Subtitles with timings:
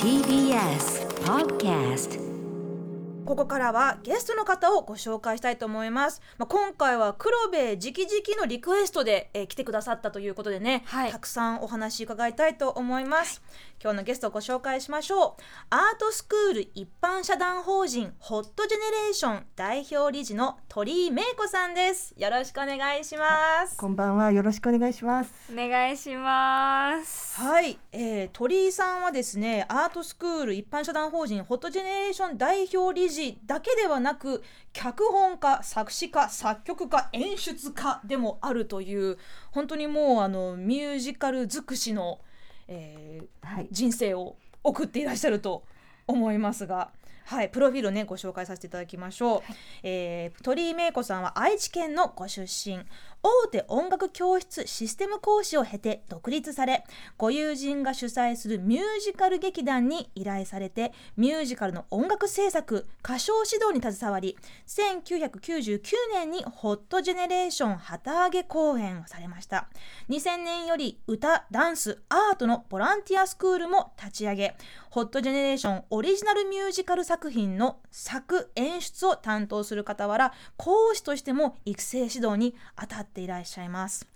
[0.00, 2.20] TBS Podcast
[3.24, 6.20] ここからはゲストの方をご紹介したいと思います。
[6.38, 13.42] まあ、今回は黒部直々のリクエストで、えー来てくださったということでね、はいたくさんお話伺いたいと思います。
[13.84, 15.42] 今日のゲストをご紹介しましょう。
[15.68, 22.14] アートスクール一般社団法人ホットジェネレーション代表理事の鳥居芽衣子さんです。
[22.16, 23.76] よろしくお願いします。
[23.76, 24.32] こんばんは。
[24.32, 25.30] よろしくお願いします。
[25.52, 27.38] お願いします。
[27.38, 39.18] はい、えー、鳥居さんはですねアートスクール一般社団法人ホットジェネレーション代表理事だけではなく脚本家作詞家作曲家演出家でもあるという
[39.50, 42.20] 本当にもうあのミュージカル尽くしの、
[42.68, 43.68] えーはい。
[43.70, 45.64] 人生を送っていらっしゃると
[46.06, 46.90] 思いますが。
[47.26, 49.42] はい、プロフィールをねご紹介させていただきましょう、
[49.82, 52.84] えー鳥居芽衣子さんは愛知県のご出身
[53.26, 56.84] 大手音楽教室システム講師を経て独立され
[57.16, 65.80] ご友人が主催するミュージカル劇団に依頼されてミュージカルの音楽制作歌唱指導に携わり1999
[66.12, 69.68] 年にホットジェネレーション旗揚げ公演をされました。
[70.10, 74.54] 2000年より歌ダンスアートのボランティアスクールも立ち上げ
[74.90, 84.06] ホットジェネレーションオリジナルミュージカル作品の作演出を担当する傍ら講師としても育成指導に当たっていらっしゃいます。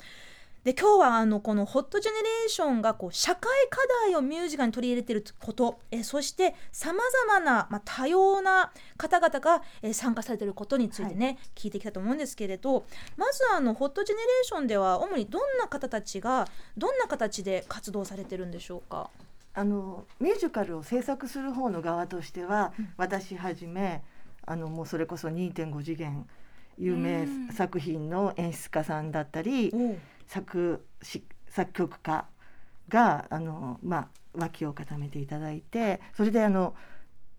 [0.64, 12.84] で今日はあのこのホットジェネレーションがこう社会課題をミュージカルに取り入れていることえそしてさまざまな、まあ、多様な方々がえ参加されていることについてね、聞いていきたいと思うんですけれど
[13.16, 16.46] まずあのホットジェネレーションでは主にどんな方たちが
[16.76, 19.08] どんな形で活動されてるんでしょうか？
[19.54, 24.02] あのミュージカルを制作する方の側としては、うん私はじめ
[24.44, 26.26] あのもうそれこそ2.5次元
[26.78, 27.48] 有名うん。
[27.52, 29.72] 作品の演出家さんだったり、
[30.26, 32.26] 作詞作曲家
[32.88, 36.74] があのまあ脇を固めていただいてそれであの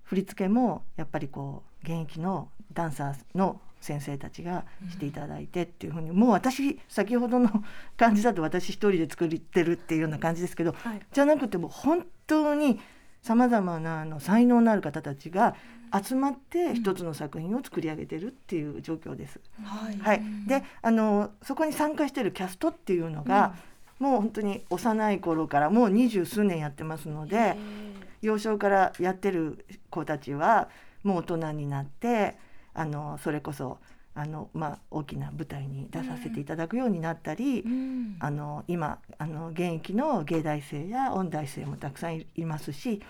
[0.03, 7.49] 振り付けもやっぱりこう現役のダンサーの先生たちがしていただいてっていうふうに、もう私先ほどの
[7.95, 11.01] 感じだと私一人で作ってるっていうような感じですけど、はい。
[11.11, 12.79] じゃなくてもう本当に
[13.21, 15.55] さまざまなあの才能のある方たちが
[16.03, 19.39] 集まって一つの作品を作り上げてるっていう状況です。
[19.63, 19.97] はい。
[19.97, 23.55] はい、であのそこに参加してるキャストっていうのが、
[23.99, 27.57] もう本当に幼い頃からもう二十数年やってますので
[28.21, 30.69] 幼少からやってる子たちは
[31.03, 32.37] もう大人になって
[32.73, 33.77] あのそれこそ
[34.15, 38.15] あの、まあ、大きな舞台に出させていただくようになったり、うん。
[38.19, 43.01] あの今あの現役の芸大生や音大生もたくさんいいますし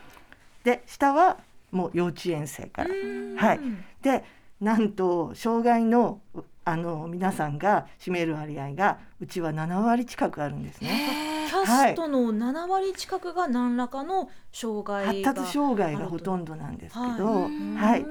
[0.64, 1.38] で下は
[1.72, 2.90] もう幼稚園生から。
[3.38, 3.60] はい。
[4.02, 4.24] で
[4.60, 6.22] なんと障害の
[6.66, 11.48] あの皆さんが占める割合がうちは7割近くあるんですね。
[11.50, 18.06] キャストの7割近くが何らかの障害が発達障害がほとんどなんですけど、ははい。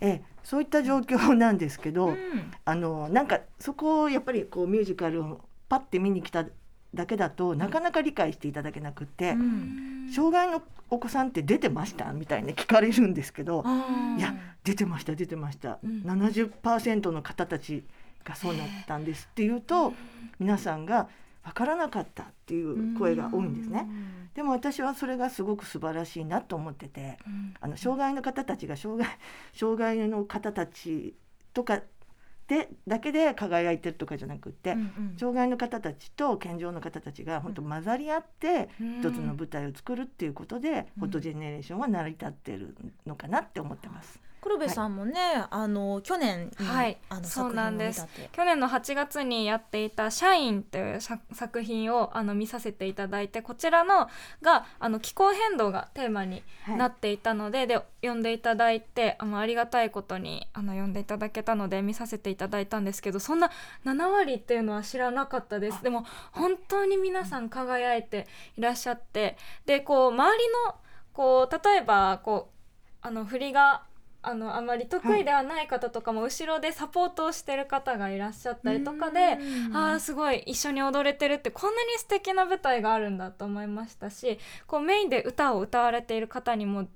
[0.00, 2.16] えそういった状況なんですけど、うん。
[2.64, 6.44] あのなんかそこをやっぱりこうミュージカルをパッて見に来た
[6.94, 10.10] だけだとなかなか理解していただけなくって、うん。
[10.14, 13.64] 障害のお子さんって出てましたみたいに聞かれるんですけど、
[14.18, 14.34] いや
[14.64, 16.02] 出てました出てました、うん。
[16.02, 17.84] 70%の方たち
[18.24, 19.92] がそうなったんですっていうと、
[20.38, 21.08] 皆さんが
[21.44, 23.86] 分からなかったっていう声が多いんですね。
[24.34, 27.18] でも私はそれがすごく素晴らしいなと思ってて
[27.60, 29.08] あの障害の方たちが障害
[29.52, 31.14] 障害の方たち
[31.52, 31.82] とか
[32.46, 35.16] でだけで輝いてるとかじゃなくって、うんうん。
[35.18, 38.98] 障害の方たちと健常の方たちが本当混ざり合ってうん。
[39.00, 44.23] 一つの舞台を作るっていうことで、フォトジェネレーションは成り立ってるのかなって思ってます。
[44.44, 46.98] 黒部さんもね、あの去年に、はい。
[47.08, 48.06] あのそうなんです。
[48.30, 54.10] 去年の8月にやっていた「社員」という作作品をあの見させていただいてこちらの
[54.42, 56.76] があの気候変動がテーマにはい。
[56.76, 63.50] なっていたので、で読んでいただいてあのありがたいことにあの読んでいただけたので見させていただいたんですけどそんな
[63.86, 65.82] 7割っていうのは知らなかったです。
[65.82, 68.26] でも本当に皆さん輝いて
[68.58, 70.74] いらっしゃってでこう周りの
[71.14, 72.54] こう例えばこう
[73.00, 73.84] あの振りが
[74.26, 86.86] あのあまり得意ではない方とかも後ろでサポートをしてる方がいらっしゃったりとかで、うんあーすごい一緒に踊れてるってこんなに素敵な舞台があるんだと思いましたしこうメインで歌を歌われている方にも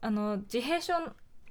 [0.00, 0.94] あの自閉症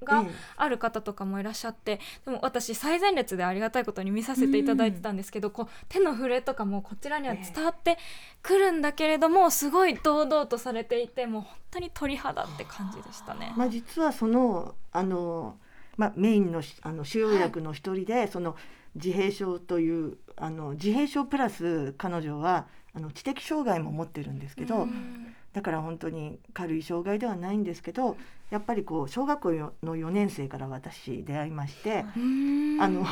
[0.06, 0.30] がええ。
[0.56, 7.98] ある方とかもいらっしゃってでも私最前列でありがたいことに見させていただいてたんですけど、こう手の震えとかもこちらには伝わって
[8.42, 13.52] くるんだけれどもすごい堂々とされていてもう本当に鳥肌って感じでしたね。
[13.56, 15.58] まあ、実はそのあの、
[15.96, 18.56] まあ、メインのしあの主要役の一人で、その
[18.94, 28.18] 自閉症というあの自閉症プラス彼女はあの知的障害も持ってるんですけど、うんだから本当に軽い障害ではないんですけど
[28.50, 33.06] やっぱりこう小学校の4年生から私出会いましてあの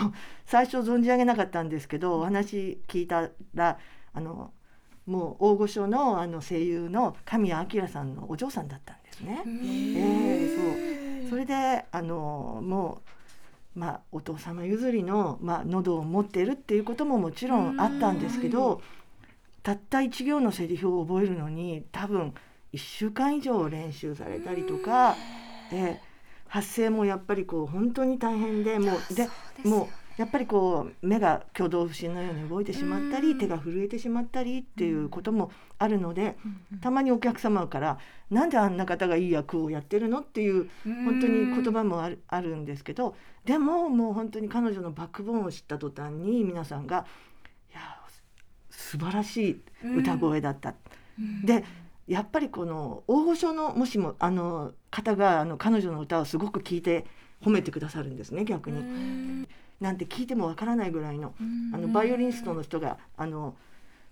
[0.44, 3.78] 最初存じ上げなかったんですけどお話聞いたら
[4.12, 4.52] あの
[5.06, 9.42] もう大御所のあの声優の神谷明さんのお嬢さんだったんですね。
[9.46, 11.30] えー、そう。
[11.30, 13.00] それであのも
[13.76, 18.80] う、まあ、お父様譲りの、まあ、喉を持っているっていうことももちろんあったんですけど
[19.64, 22.34] たった1行のセリフを覚えるのに多分
[22.74, 25.16] 1週間以上練習されたりとか
[25.70, 26.00] で
[26.46, 29.28] 発声もやっぱりこう本当に大変でもうで
[29.64, 36.36] もうやっぱりこう目が挙動不審のように動いてしまったり手が震えてしまったりっていうこともあるので
[36.80, 37.98] たまにお客様から
[38.30, 47.33] 「なんであんな方がいい役をやってるの?」っていう本当に言葉もあるあるんですけどでももう本当に彼女のバックボーンを知った途端に皆さんが「いや
[48.94, 49.60] 素晴らしい
[49.98, 50.74] 歌声だった」
[51.44, 51.64] で
[52.06, 57.06] やっぱりこの大御所のもしもあの方があの彼女の歌をすごく聴いて
[57.42, 59.46] 褒めてくださるんですね逆に。
[59.80, 61.34] なんて聞いてもわからないぐらいの
[61.72, 63.56] あのバイオリニストの人があの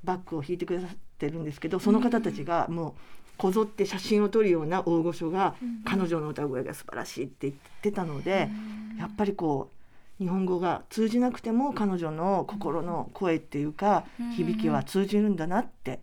[0.02, 2.92] バックを弾いてくださってるんですけどその方たちがもう
[3.38, 8.50] こぞって写真を撮るような大御所が彼女の歌声が素晴らしいって言ってたので
[8.98, 9.81] やっぱりこう
[10.18, 14.04] 日本語が通じなくても彼女の心の声っていうか
[14.36, 16.00] 響きは通じるんだなって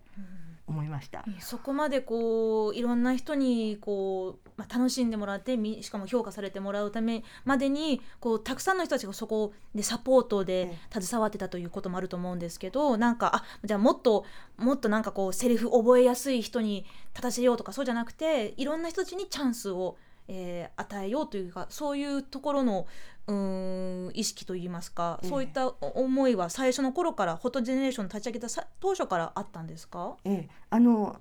[0.70, 1.24] 思いました。
[1.40, 5.50] そこまでこういろんな人にこう、まあ、楽しんでもらって
[5.82, 14.24] しかも評価されてもらうためまでにこうたくさんの人たちがそこでサポートで携わってたということもあると思うんですけどなんかあじゃあもっと
[14.56, 19.96] もっとなんかこうセリフ覚えやすい人に立たせようとかそうじゃなくていろんな人たちにチャンスを
[20.32, 22.86] えー、与えようというかそういうところの
[23.26, 28.48] うん意識といいますか、えそういった思いは最初の頃からホットジェネレーション立ち上げた
[28.80, 31.20] 当初からあったんですか、ええ、あの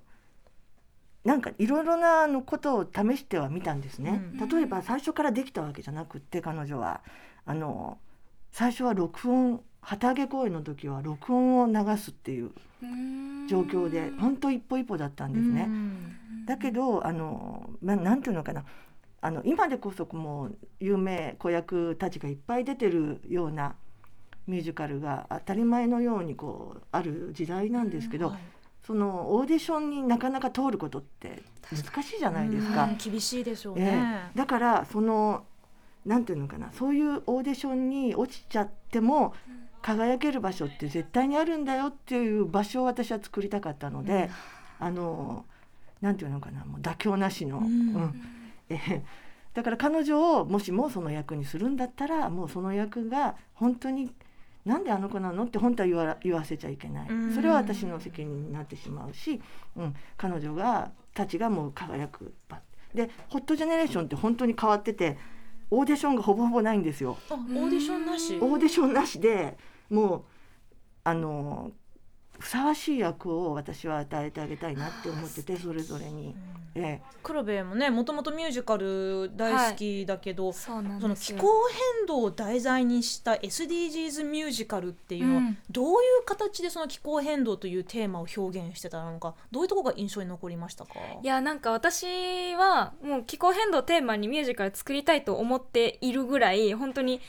[1.23, 7.01] なんかいろいろなのことを試してはみたんですね、うん、例えば最初からできたわけじゃなくって彼女は。
[7.45, 7.97] あの
[8.51, 12.51] 最初は録音旗揚げ公演の時は録音を流すっていう
[13.47, 15.67] 状況で本当一歩一歩だったんですね。
[16.45, 18.65] だけどあの、まあ、なんていうのかな
[19.21, 23.75] あの今でこそもう有名子役たちがいっぱい出てるような
[24.47, 28.39] ミュージカルが当たり前のようにこうある時代なんですけど、はい、
[28.85, 32.89] そのオーディションになかなか通ることって難しいじゃないですか。
[32.97, 35.43] 厳しいでしょうね、えー、だからその
[36.05, 39.33] なんていうのかなそういうオーディションに落ちちゃっても
[39.81, 44.29] 輝ける場所って絶対にあるんだよっていう場所を私は作りたかったので、
[44.81, 45.45] うん、あの
[46.01, 47.59] なんていうのかなもう妥協なしの。
[47.59, 48.21] うん、うん。
[48.35, 48.38] え
[49.53, 54.13] だから彼女をもしもその役にするんだったらもうその役が本当に
[54.65, 57.07] なんであの子なのって本当は言わ言わせちゃいけない。
[57.33, 59.41] それは私の責任になってしまうし、
[59.75, 62.33] うん、彼女がたちがもう輝く
[62.93, 65.17] でホットジェネレーションって本当に変わってて
[65.71, 67.17] オーディションがほぼほぼないんですよ。
[67.29, 68.37] オーディションなし？
[68.37, 69.57] オーディションなしで
[69.89, 70.23] もう
[71.03, 71.71] あの
[72.39, 76.35] ふさわしい役を私は与えてあげたいなって思っててそれぞれに。
[76.75, 81.47] ええ、黒部もねもともとミュージカル大好きだけど、はい、その気候
[81.97, 85.91] 変動を題材にした SDGs ミュージカルっていうのは、うん、どうい
[86.21, 90.91] う形でその気候変動というテーマを表現してたのかどういうところが印象に残りましたか？
[91.23, 97.19] いやなんか私はもう気候変動テーマにミュージカル作りたいと思っているぐらい本当に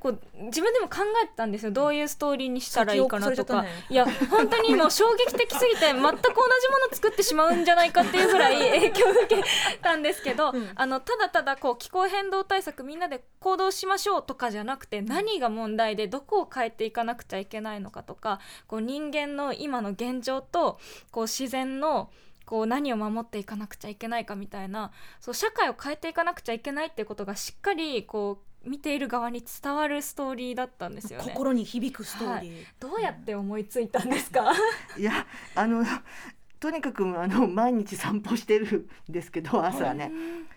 [0.00, 1.72] こう自分でも考えてたんですよ。
[1.72, 9.42] どういうストーリーにしたらいいかなとか、ね、いや本当にもう衝撃的すぎて全く同じもの作ってしまうんじゃないかっていうぐらい 影響を受け
[9.82, 20.78] たんですけど、うん、あのただただこう気候変動対策みんなで行動しましょうとかじゃなくて何が問題でどこを変えていかなくちゃいけないのかとかこう人間の今の現状と
[21.10, 22.10] こう自然の
[22.48, 24.90] こう何を守っていかなくちゃいけないかみたいな
[25.20, 31.30] そう社会を変えていかなくちゃいけないっていうことがしっかりこう見ている側に伝わるストーリーだったんですよね。
[31.32, 34.52] 心に響くストーリー、はい、どうやって思いついたんですか？
[34.96, 35.84] いやあの
[36.60, 40.10] とにかくあの毎日散歩してるんですけど朝ね。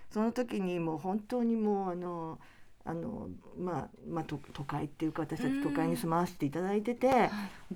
[0.09, 2.39] その時にもう本当にもうあの
[2.83, 7.29] あのまあまあ都会っていうか私たち都会に住まわせていただいてて、本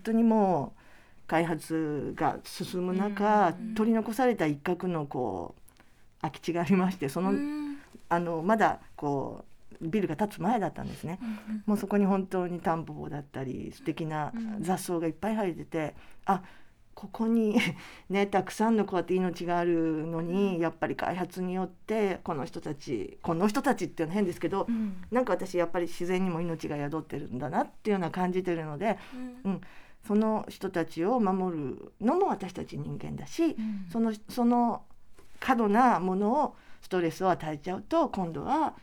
[0.03, 0.79] 当にもう
[1.27, 7.33] 開発が進む中取り残された一角のこう空き地がありましてその
[8.09, 9.45] あのまだこう
[9.81, 11.19] ビルが建つ前だったんですね、
[11.65, 15.95] もうそこに本当にタンポポだったり素敵な雑草がいっぱい生えてて、
[16.27, 16.43] うん、あ
[16.95, 17.59] ここに
[18.09, 28.97] ねたくさんのこうやって命があるのにやっぱり開発によってこの人たちこの人たちっていうのは変ですけど、うん、なんか私やっぱり自然にも命が宿ってるんだなっていうのは感じてるので、
[29.43, 29.61] うん、うん、
[30.07, 34.83] その人たちを守るのも私たち人間だし、うん、そのその
[35.41, 38.73] 過度なものをストレスを与えちゃうと今度は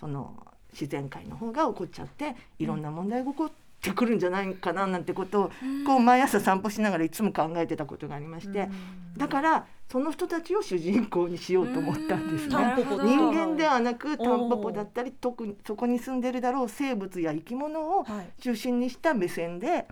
[0.00, 0.34] その
[0.72, 3.50] 自然界の方が起こっちゃっていろんな問題が起こっ
[3.82, 5.50] てくるんじゃないかななんてことを
[5.86, 8.68] こう毎朝散歩しながらいつも考えてたことがありまして
[9.16, 12.56] だからその人たちを主人公にしようと思ったんですね。
[13.02, 18.40] 人間ではなくタンポポだったり特にそこに住んでるだろう生物や生き物をはい。
[18.40, 19.88] 中心にした目線で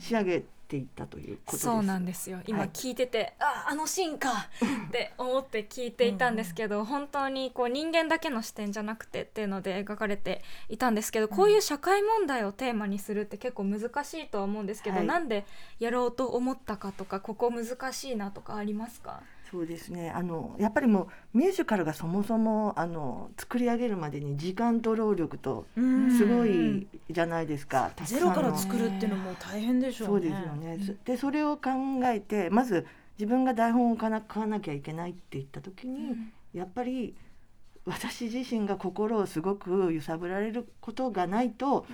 [0.00, 0.46] 仕上げて
[0.76, 1.64] いったということです。
[1.64, 2.40] そうなんですよ。
[2.46, 2.68] 今はい。
[2.70, 4.48] 聞いてて、ああのシーンか
[4.86, 15.06] って思って聞いていたんですけど本当にこう人間だけの視点じゃなくてっていうので描かれていたんですけどこういう社会問題をテーマにするって結構難しいとは思うんですけど、はい。
[15.06, 15.44] なんで
[15.78, 19.22] やろうと思ったかとかここ難しいなとかありますか？
[19.52, 20.10] そうですね。
[20.10, 26.16] あのやっぱりもうミュージカルがそもそもあの作り上げるまでに時間と労力とうん。
[26.16, 27.92] すごいじゃないですか。
[28.06, 30.30] ゼロから作るっていうのも大変でしょそううね。
[30.30, 30.96] ですよね。
[31.04, 31.70] でそれを考
[32.04, 32.86] えてまず
[33.18, 36.16] 自分が台本を書かなきゃいけないって言った時に、
[36.54, 37.14] やっぱり
[37.84, 41.84] 私自身が心をすごく揺さぶられることがないと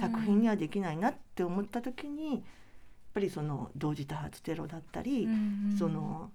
[0.00, 2.40] 作品にはできないなって思った時にやっ
[3.14, 5.28] ぱりその同時多発テロだったり、
[5.76, 6.30] その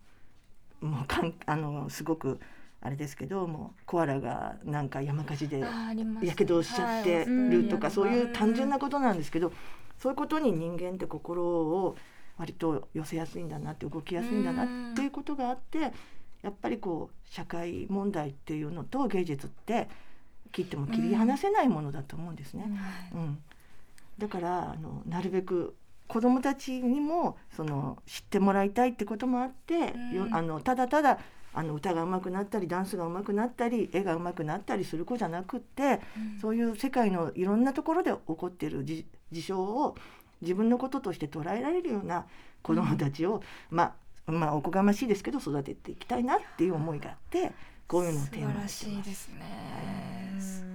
[0.82, 2.40] もうかんあのすごく
[2.82, 9.52] あれですけどもうコアラがなんか山火事でやけどしちゃってるとか、そういう単純なことなんですけど、
[9.98, 11.98] そういうことに人間って心を
[12.38, 15.92] 割と寄せやすいんだなって動きやすいんだなっていうことがあって
[16.44, 19.90] やっぱりこう社会問題っていうのと芸術って
[20.52, 22.66] 切っても切り離せないものだと思うんですね。
[23.14, 23.40] うん、
[24.18, 25.76] だからあのなるべく
[26.08, 29.74] 子どもたちにもその知ってもらいたいってこともあって、
[30.14, 31.20] よあのただただ
[31.54, 36.00] あの歌が上手くなったりダンスが上手くなったり絵が上手くなったりする子じゃなくって、
[36.42, 39.96] そういう世界のいろんなところで起こっている事事象を
[40.42, 42.26] 自分のこととして捉えられるような
[42.62, 43.96] 子どもたちを、ま
[44.28, 47.54] あまあおこがましいですけど育てていきたいなっていう思いがあって
[47.88, 49.04] こういうのをテーマにしてま
[50.42, 50.67] す。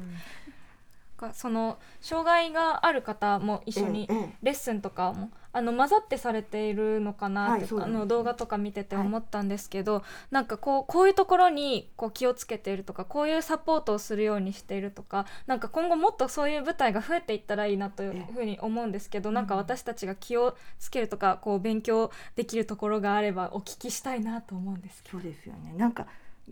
[1.29, 1.29] すね。
[1.29, 4.09] がその障害がある方も一緒に
[4.43, 25.21] レッスンとかもあの混ざってされているのかなって、はいそうですあの動画とか見てて思ったんですけど、なんかこうこういうところにこう気をつけているとかこういうサポートをするようにしているとかなんか今後もっとそういう舞台が増えていったらいいなというふうに思うんですけど、なんか私たちが気をつけるとかこう勉強できるところがあればお聞きしたいなと思うんですけど。
[25.21, 25.75] そうですよね。
[25.77, 26.07] なんか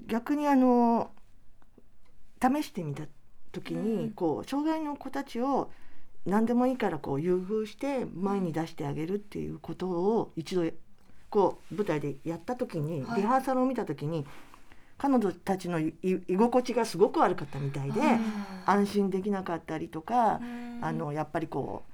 [0.07, 1.11] 逆にあの
[2.41, 3.05] 試してみた
[3.53, 5.71] 時に、うんこう障害の子たちを
[6.27, 10.65] 何でもいいからこう優遇して前に出してあげるっていうことを一度
[11.31, 13.23] こう舞台でやった時に、はい。
[13.23, 14.27] リハーサルを見た時に
[14.99, 18.01] 彼女たちのい居心地がすごく悪かったみたいで、
[18.67, 20.41] 安心できなかったりとか、
[20.83, 21.85] あのやっぱりこ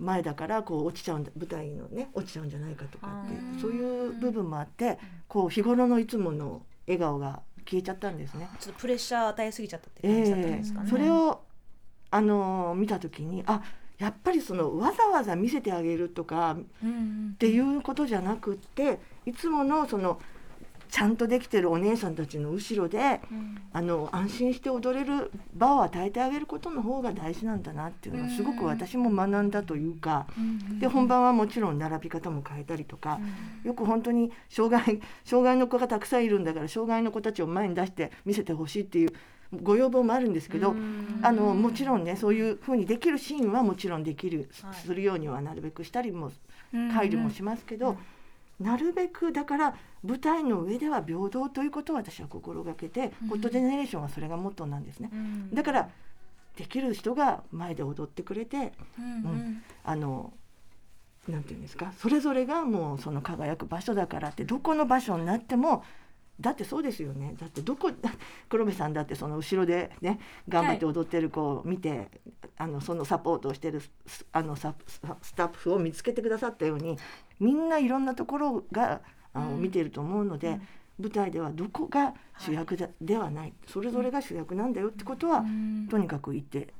[0.00, 8.48] う前だからこう落ちちゃうんだ舞台のね落ちちゃうんじゃないかとかってうんそういう部分もあってこう日頃のいつもの笑顔が消えちゃったんですね。
[8.60, 10.84] ちょっとプレッシャー与えすぎちゃったって感じだったんえですかね。
[10.86, 11.40] えそれを
[12.10, 13.62] あの見た時にあ
[13.98, 20.20] やっぱりそのわざわざ見せてあげるとかっうんていうことじゃなくっていつものその
[20.96, 23.20] ちゃんとできてるお姉さんたちの後ろで
[23.74, 30.26] あの安心して踊れる場を与えてあげることの方が大事なんだなっていうのはすごく私も学んだというか、
[30.80, 33.20] で本番はもちろん並び方も変えたりとか、
[33.62, 39.10] よく本当に障害 障害の子がたくさんいるんだから障害の子たちを前に出して見せてほしいっていう
[39.52, 40.74] ご要望もあるんですけど、
[41.20, 44.74] あのもちろんねそういうふうにできるシーンはもちろんできる、はい。
[44.74, 46.32] するようにはなるべくしたりも
[46.72, 47.98] 配慮もしますけど、
[48.60, 55.10] なるべくだから舞台の上では平等ということを私は心がけて、ホットジェネレーションはそれがモットーなんですね。
[55.12, 55.54] うん。
[55.54, 55.88] だから
[56.56, 59.62] できる人が前で踊ってくれてうん。
[59.84, 60.32] あの
[61.28, 65.82] なんていうんですかそれぞれがもうその輝く場所だからってどこの場所になっても
[66.40, 67.34] だってそうですよね。
[67.38, 67.90] だってどこ
[68.48, 72.10] 黒部さんだってその後ろでね頑張って踊ってる子を見て、
[72.58, 76.98] あのそのサポートをしてるスあのサススタッフを見つけてくださったように
[77.40, 79.00] みんないろんなところが
[79.32, 79.62] あの、うん。
[79.62, 80.60] 見ていると思うので、
[80.98, 83.52] 舞台ではどこが主役だ、ではない。
[83.66, 85.88] それぞれが主役なんだよってことは、うん。
[85.88, 86.72] とにかく言って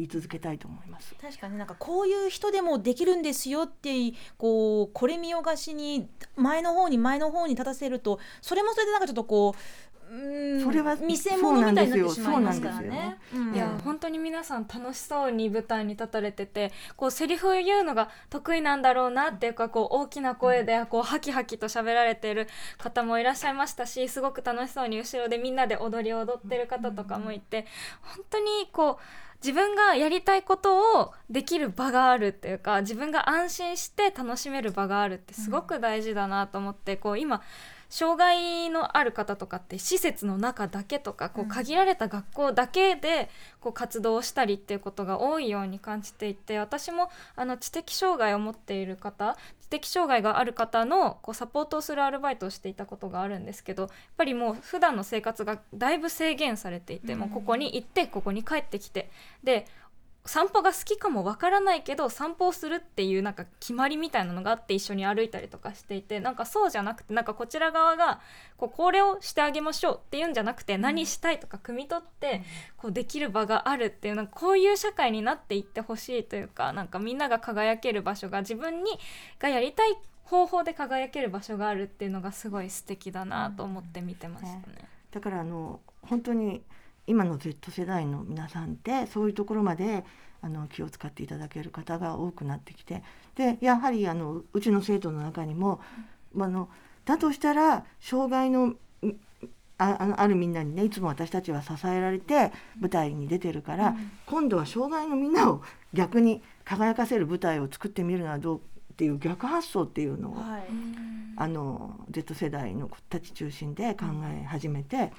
[0.00, 1.14] 言い続けたいと思います。
[1.20, 3.90] 確かになんかこういう人でもできるんですよって
[4.38, 9.60] こうこれ見よがしに前の方に前の方に立たせるとそれもそれでなんかちょっとこう
[10.10, 13.18] うーんそれは見せ物みたいになってしそうなんまいますですよからね。
[13.54, 27.66] いや、うん本当に皆さん楽しそうに舞台に立たれててこうセリフを言うのが得意なんだろうなっていうかこう大きな声でこうハキハキと喋られてる方もいらっしゃいましたしすごく楽しそうに後ろでみんなで踊りを踊ってる方とかもいて
[28.02, 29.02] 本当にこう
[29.42, 37.40] 自分がやりたいことをできる場があるっていうか自分が安心して楽しめる場があるってすごく大事だなと思ってこう今
[37.90, 43.28] 障害のある方とかって施設の中だけとかこう限られた学校だけで
[43.60, 59.10] こう活動をしたりっていうことが多いように感じていて私もあの知的障害を持っている方知的障害がある方のこうサポートをするアルバイトをしていたことがあるんですけどやっぱりもう普段の生活がだいぶ制限されていて、もうここに行ってここに帰ってきて
[59.44, 59.66] で
[60.26, 68.20] 散歩が好きかもわからないけど散歩をするっていうなんか決まりみたいなのがあって一緒に歩いたりとかしていてなんかそうじゃなくてなんかこちら側が
[68.58, 72.42] こうこれをしてあげましょうっていうんじゃなくて何したいとか汲み取って
[72.76, 78.98] こうできる場があるっていうなんかこういう社会になっていってほしいというかなんかみんなが輝ける場所が自分に
[79.38, 84.86] がやりたい方法で輝ける場所があるっていうのがすごい素敵だなと思って見てましたね。
[85.10, 86.62] だからあの本当に
[87.10, 90.04] 今の Z 世代の皆さんってそういうところまで
[90.42, 93.02] あの気を使っていただける方が多くなってきて
[93.34, 95.80] でやはりあのうちの生徒の中にも、
[96.38, 96.68] あの
[97.04, 98.74] だとしたら障害の
[99.76, 105.62] ああるみんなにねいつも私たちは支えられて舞台に出てるから、うん、今度は障害のみんなを
[105.94, 108.60] 逆に輝かせる舞台を作ってみるのはどう
[109.00, 110.62] っていう逆発想っていうのを、はい、
[111.36, 115.10] あの Z 世代の子たち中心で考え始めて、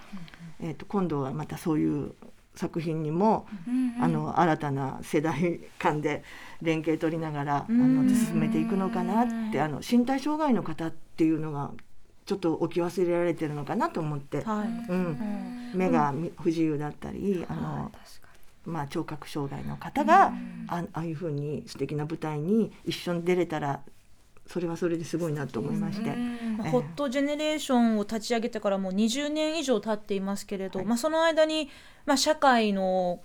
[0.62, 2.14] うん、えーと、今度はまたそういう
[2.54, 6.24] 作品にも、うんうん、あの新たな世代間で
[6.62, 11.72] 連携取りながら、あの進めていくのかなってあの身体障害の方っていうのが
[12.28, 17.92] ちょっと置き忘れられてるのかなと思って、はい、うん、目が不自由だったり、あの、
[18.66, 20.34] まあ、聴覚障害の方が、
[20.68, 23.82] ああいうふうに素敵な舞台に一緒に出れたら
[24.48, 26.10] それはそれですごいなと思いまして、
[26.58, 31.70] まあ、ホットジェネレーションを立ち上げてからもう20年以上経っていますけれど、はい、まあ、その間に、
[32.06, 33.20] まあ、社会の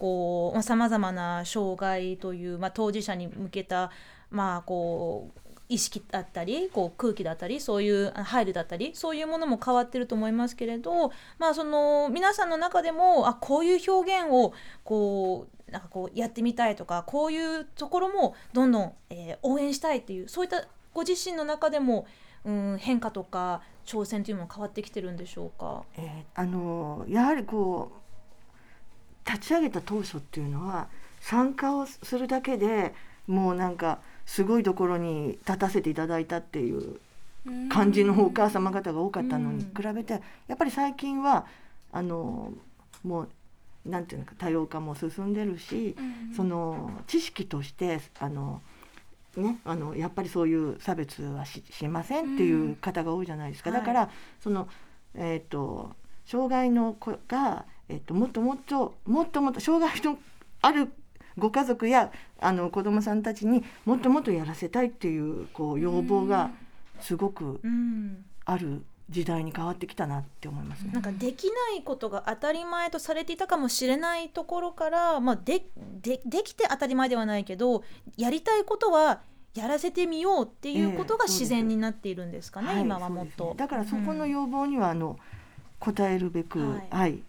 [0.63, 3.91] さまざ、まな障害という、まあ、当事者に向けた、
[4.31, 14.53] まあ、こう意識だったりこう空気だったりそういう配慮だったりそういうものも変わってると思いますけれど、まあ、その皆さんの中でもあこういう表現を
[14.85, 22.07] こうなんかこうやってみたいとかこういうところもどんどん、えー、応援したいっていうそういったご自身の中でも、
[22.45, 27.93] うん、変化とか挑戦というのも変わってきてるんでしょうか、えー、あのやはりこ
[29.27, 30.89] う立ち上げた当初っていうのは
[31.21, 32.95] 参加をするだけで
[33.27, 37.01] もうなんかすごいところに立たせていただいたっていう
[37.71, 41.47] 感じのお母様方が多かったのに比べてやっぱり最近は
[41.93, 42.53] あの
[43.05, 43.29] もう
[43.87, 45.95] なんていうのか多様化も進んでるし、
[46.37, 48.61] その知識としてあの
[49.37, 54.11] ね、あのやっぱりそういう差別はしませんっていう方が多いじゃないですか、だから
[54.41, 54.67] その、
[55.15, 60.19] えーと、障害の子が、えーともっともっともっともっと障害の
[60.63, 60.91] ある
[61.39, 66.51] ご家族やあの子どもさんたちにもっともっとやらせたいっていうこう要望が
[67.01, 67.61] すごく
[68.45, 75.65] ある時代に変わってきたなって思います、ね、なんかできないことが当たり前とされていたかもしれないところから、まあ、で
[76.03, 77.85] でできて当たり前ではないけど
[78.17, 79.21] やりたいことは
[79.55, 85.19] やらせてみようっていうことが自然になっているんですかね、えー、今はもっと、ね、だからそこの要望にはあの
[85.81, 87.23] 応えるべく、はい、はい、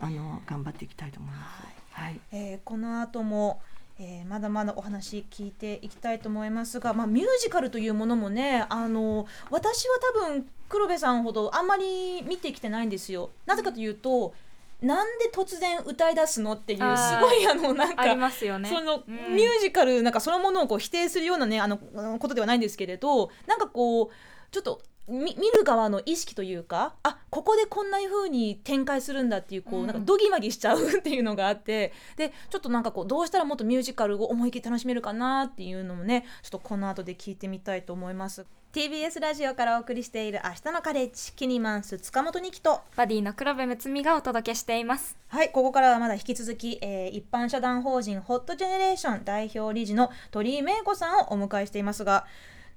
[0.00, 1.62] あの頑張っていきたいと思います。
[1.64, 3.60] はいはい、えー、この後も
[4.00, 13.30] えー、まだまだお話聞いていきたいと思いますが、まあ、ミュージカルというものもねあの私は多分黒部さんほどあんまり見てきてないんですよ。
[13.46, 14.34] なぜかというと
[14.82, 16.84] なんで突然歌い出すのっていうす
[17.20, 18.68] ごいあのなんかありますよね。
[18.68, 21.78] その、ミュージカルなんかそのものをこう否定するようなねあの
[22.18, 24.10] ことではないんですけれどなんかこう
[24.50, 38.46] ちょっと見る側の意識というかあここでこんな風に展開するんだっていうこう、なんかドギマギしちゃうっていうのがあってでちょっとなんかこうどうしたらもっとミュージカルを思い切り楽しめるかなっていうのもねちょっとこの後で聞いてみたいと思います。
[38.72, 45.16] TBS ラジオからお送りしている明日のカレッジキニマンス塚本二木とバディの黒部睦美がお届けしています。
[45.28, 52.26] はいここからはまだ引き続き、えー、一般社団法人ホットジェネレーション代表理事の鳥居芽子さんをお迎えしていますが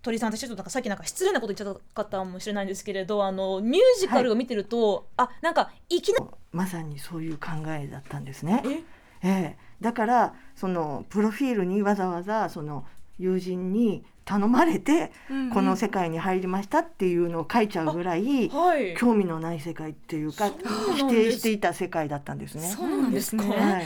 [0.07, 8.63] 鳥さん私ちょっとなんかさっきなんか失礼なこと言っちゃったかもしれないんですけれどあのミュージカルを見てると、はい、あなんかいきなまさにそういう考えだったんですね。
[9.21, 9.27] え？
[9.27, 12.85] えー、だからそのプロフィールにわざわざその
[13.19, 15.13] 友人に頼まれて
[15.53, 18.51] この世界に入りましたっていうのを書いちゃうぐらい
[18.97, 20.51] 興味のない世界っていうか
[20.97, 22.67] 否定していた世界だったんですね。
[22.67, 23.45] そうなんですね。
[23.47, 23.81] は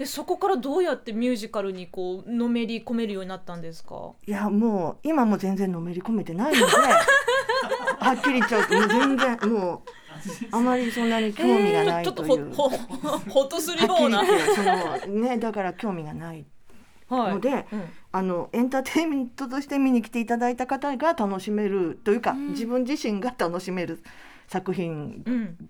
[0.00, 4.12] い、 そこからどうやってミュージカルにこうのめり込めるようになったんですか？
[4.26, 6.72] いやもう今も全然のめり込めてないので
[8.00, 9.90] はっきり言っちゃうともう全然もう。
[10.50, 14.62] あまりそんなに興味がないという、えー、ちょっとほほほっとするようなそ
[15.10, 16.46] のねだから興味がない
[17.08, 17.84] はいので、うん
[18.16, 22.48] あのエンターテインメントとして見に来ていただいた方が楽しめるというか、うん。
[22.52, 24.02] 自分自身が楽しめる
[24.48, 25.68] 作品うん。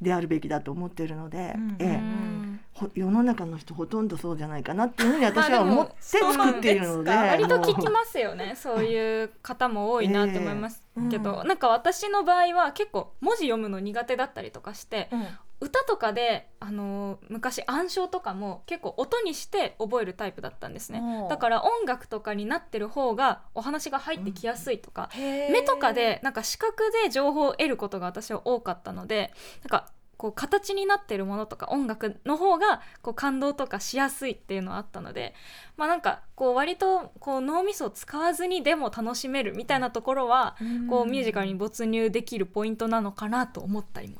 [0.00, 1.76] であるべきだと思っているので、うん。
[1.80, 1.86] ええ。
[1.96, 8.54] うんほ世の中の人ほとんどそうじゃないかなっていうふうに私は思って作っているので、そうなん割と聞きますよね。
[8.54, 10.86] そういう方も多いなって思います。
[11.10, 11.40] けど、ええ。
[11.40, 15.26] うんなんか私の場合は結構文字読むの苦手だったりとかしてうん
[15.60, 21.02] 歌とかで、あのー昔暗唱とかも結構音にして覚えるタイプだったんですね。
[21.28, 25.52] だから音楽とかになってる方がお話が入ってきやすいとか、へー。
[25.52, 35.32] 目とかでなんか視覚で情報を得ることが私は多かったのでなんかこう形になってるものとか音楽の方がこう感動とかしやすいっていうのはあったので
[35.76, 40.56] まあなんかこう割とこう脳みそを使わずにでも楽しめるみたいなところは
[40.90, 44.16] こうミュージカルに没入できるポイントなのかなと思ったりも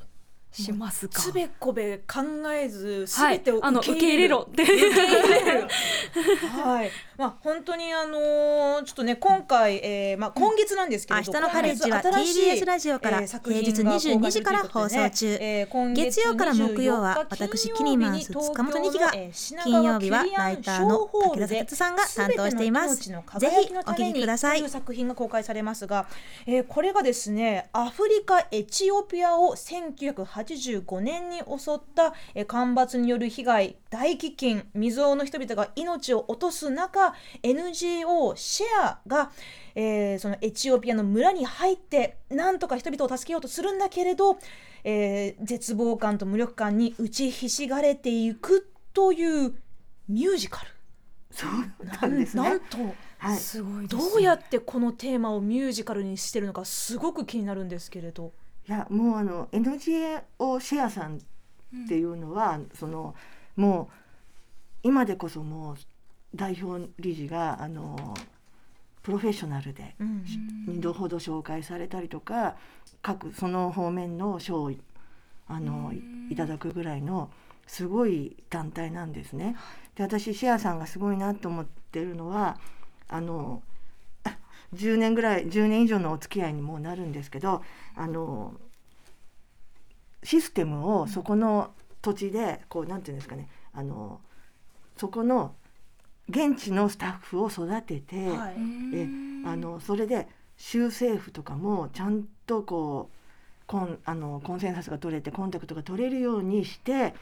[0.51, 1.13] しますが。
[1.13, 3.35] つべこべ考えずはい。
[3.37, 4.63] 全てを受け入れろって。
[4.63, 5.67] 受け入れる。
[6.63, 15.37] はい、まあ本当にあのーちょっとね今回、えー、まあ今月なんですけれど、明日のカレッジは TBS ラジオからえー平日が公開22時から放送中。
[15.39, 22.95] えー今月月曜から木曜は24日私キニマンス塚本二希が金川曜日はライターの武田哲さんが担当しています。
[22.97, 24.59] ぜひお聞きください。
[24.59, 26.07] という作品が公開されますが、
[26.47, 29.55] えーこれがですねアフリカエチオピアを
[30.43, 39.31] 1985年に襲った、えー干ばつによる被害大飢饉未曾有の人々が命を落とす中 NGO シェアが、
[39.75, 44.37] えーそのエチオピアの村に入ってなんとか人々を助けようとするんだけれど、
[44.83, 49.53] えー絶望感と無力感に打ちひしがれていくという
[50.07, 50.71] ミュージカル。
[51.31, 52.59] そうなんですねなん。
[52.59, 52.77] と
[53.19, 58.31] はい、すごいどうやってこのテーマをミュージカルにしてるのかすごく気になるんですけれど。
[58.69, 63.15] いやもうあの NGO シェアさんっていうのは、その
[63.55, 63.95] もう
[64.83, 65.75] 今でこそもう
[66.35, 68.13] 代表理事があの
[69.01, 70.23] プロフェッショナルでうん。
[70.67, 72.57] 2度ほど紹介されたりとか
[73.01, 74.71] 各その方面の賞を
[75.47, 77.31] あのいいただくぐらいの
[77.65, 79.55] すごい団体なんですね。
[79.95, 82.59] で私シェアさんがすごいなと思ってるのは
[83.07, 83.63] あの
[84.75, 87.63] 10年ぐらい10年以上のお付き合いにもうなるんですけど
[87.95, 88.53] あの
[90.23, 94.19] システムをそこの土地でこうなんていうんですかねあの
[94.97, 95.55] そこの
[96.29, 98.55] 現地のスタッフを育てて、はい。
[98.93, 99.07] え
[99.45, 100.27] あのそれで
[100.57, 107.15] 州政府とかもちゃんとこうコンあのコンセンサスが取れてコンタクトが取れるようにして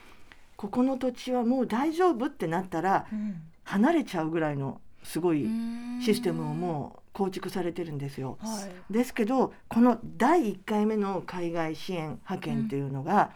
[0.57, 3.41] ここの土地はもう大丈夫ってなったらうん。
[3.63, 8.37] 離れちゃうぐらいのすごいうんシステムをもう構築されてるんですよ。
[8.39, 8.93] はい。
[8.93, 13.31] ですけどこの第1回目の海外支援派遣っていうのが、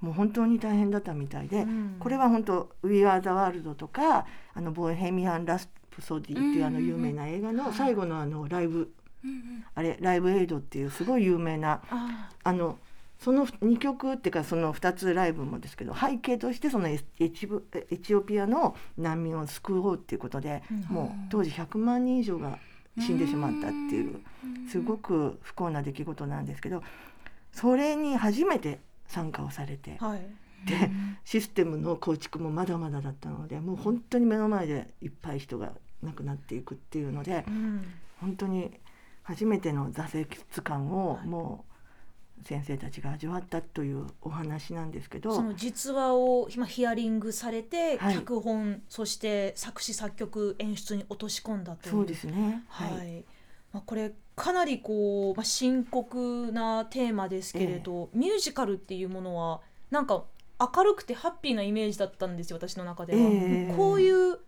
[0.00, 1.96] もう本当に大変だったみたいで、うん。
[2.00, 8.90] これは本当「We Are the World」とか「あのボヘミアン・ラスプソディ」っていうあの有名な映画の最後のあのライブ
[9.22, 12.78] うんあれ「ライブエイド」っていうすごい有名なああの
[13.18, 20.94] その2曲っていうかその2つライブもですけど背景としてそのエエチブエチオピアの難民を救おうっていうことで、うん。
[20.94, 22.58] もう当時100万人以上が
[22.98, 24.20] 死んでしまったっていう
[24.70, 26.82] すごく不幸な出来事なんですけど
[27.52, 30.20] それに初めて参加をされてーはい。
[30.66, 30.90] で
[31.24, 37.84] システムの構築もまだまだだったのでもう本当に目の前でいっぱい人が亡くなっていくっていうのでうん。
[38.20, 38.70] 本当に
[39.24, 41.26] 初めての挫折感をはい。
[41.26, 41.71] もう
[42.44, 48.14] 先生たちが味わったというお話なんですけどその実話を今ヒアリングされて、はい。
[48.14, 51.92] 脚本そして作詞作曲演出に落とし込んだという。
[51.92, 52.64] そうですね。
[52.68, 53.24] はい、
[53.72, 60.24] まあ、これかなりこう、まあ、深刻なテーマですけれど、ミュージカルっていうものはなんか
[60.58, 63.74] 明るくてハッピーなイメージだったんですよ私の中では、ええ。
[63.76, 64.38] こういう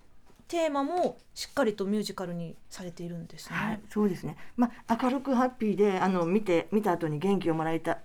[0.49, 3.57] テーマもしっかりとミュージカルにされているんですね。
[3.57, 4.37] はい、そうですね。
[4.57, 7.99] まあ明るくハッピーであの見て見た後に元気をもらえた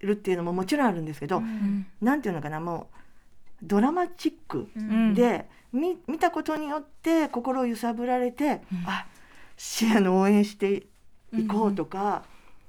[0.00, 2.96] るっていうのももちろんあるんですけど、うんなんていうのかなもう
[3.62, 9.06] ドラマチックうんで、見見たことによって心を揺さぶられて、あ
[9.56, 10.86] シェアの応援して
[11.32, 12.24] いこうとか、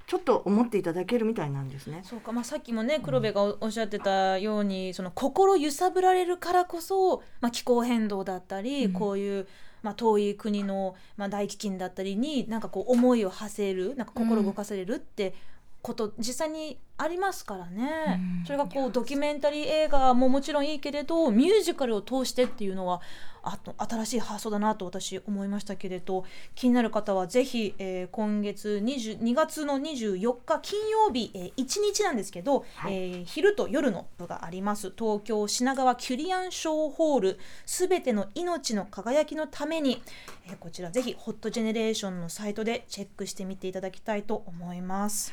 [0.06, 2.02] ちょっと思っていただけるみたいなんですね。
[2.04, 9.46] そうか、まあ、さっきもね黒部がおおっしゃってたようにその心揺さぶられるからこそ、まあ、気候変動だったり、うんこういう、
[9.82, 15.34] まあ、遠い国の、まあ、大飢饉だったりになんかこう思いを馳せるなんか心動かせれるって
[15.82, 18.20] こと実際にありますからね。
[18.40, 18.46] うん。
[18.46, 23.00] それがこうドキュメンタリー映画ももちろんいいけれどミュージカルを通してっていうのは
[23.42, 32.94] あと新しい発想だなと私思いましたけれど気になる方はぜひ、えー今月20 2月の24日金曜日、えー1日なんですけど、はい。
[32.94, 34.92] えー昼と夜の部があります。
[34.96, 40.00] 東京品川キュリアンショーホールすべての命の輝きのために、
[40.46, 45.32] えーこちらぜひホットジェネレーションのサイトでチェックしてみていただきたいと思います。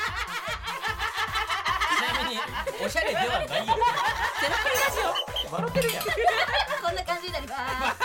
[2.31, 2.37] に
[2.85, 3.47] おしゃれではないよ。
[3.47, 4.97] ゼロプリラジ
[5.49, 8.01] オ笑ってるやんこんな感じになります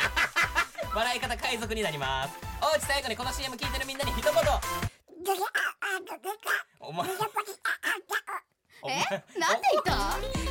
[0.95, 4.33] 笑い方海賊になりますおうち最後にこの CM 聞いてるみんなに一言
[6.81, 7.09] お前
[8.83, 8.99] お前
[9.39, 9.85] なんで言っ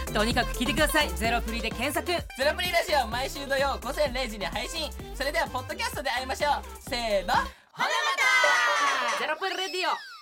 [0.06, 7.90] たとにかく聞いてくださいゼロプリで検索ゼロプリラジオ毎週土曜午前0時に配信それではポッドキャストで会いましょうせーのほなま
[9.18, 10.15] たゼロプリレディオ